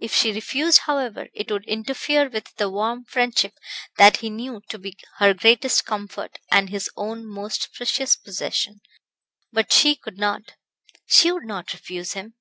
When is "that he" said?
3.98-4.28